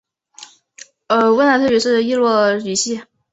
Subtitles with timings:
[1.09, 3.03] 温达特语属于易洛魁语系。